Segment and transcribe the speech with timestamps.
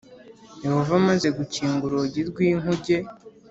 [0.63, 2.97] Yehova amaze gukinga urugi rw’ inkuge